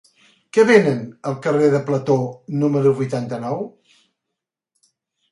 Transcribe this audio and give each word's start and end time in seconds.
Què 0.57 0.63
venen 0.67 1.01
al 1.31 1.35
carrer 1.47 1.67
de 1.75 1.81
Plató 1.89 2.15
número 2.63 2.93
vuitanta-nou? 3.01 3.61